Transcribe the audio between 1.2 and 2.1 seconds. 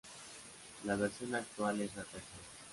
actual es la